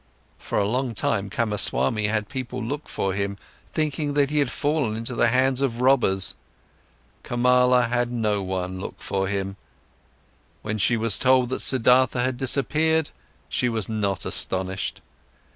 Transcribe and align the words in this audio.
For 0.39 0.57
a 0.57 0.67
long 0.67 0.95
time, 0.95 1.29
Kamaswami 1.29 2.07
had 2.07 2.27
people 2.27 2.63
look 2.63 2.89
for 2.89 3.13
him, 3.13 3.37
thinking 3.71 4.15
that 4.15 4.31
he 4.31 4.39
had 4.39 4.49
fallen 4.49 4.97
into 4.97 5.13
the 5.13 5.27
hands 5.27 5.61
of 5.61 5.79
robbers. 5.79 6.33
Kamala 7.21 7.83
had 7.83 8.11
no 8.11 8.41
one 8.41 8.79
look 8.79 8.99
for 8.99 9.27
him. 9.27 9.57
When 10.63 10.79
she 10.79 10.97
was 10.97 11.19
told 11.19 11.49
that 11.49 11.61
Siddhartha 11.61 12.23
had 12.23 12.37
disappeared, 12.37 13.11
she 13.47 13.69
was 13.69 13.87
not 13.87 14.25
astonished. 14.25 15.01